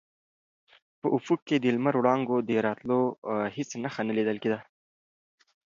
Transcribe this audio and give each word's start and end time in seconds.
په 0.99 1.07
افق 1.17 1.39
کې 1.47 1.55
د 1.59 1.65
لمر 1.75 1.93
وړانګو 1.97 2.37
د 2.47 2.49
راوتلو 2.65 2.99
هېڅ 3.55 3.69
نښه 3.83 4.01
نه 4.07 4.13
لیدل 4.17 4.37
کېده. 4.43 4.59